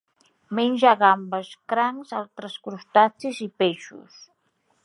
[0.59, 4.21] Menja gambes, crancs, altres crustacis i peixos.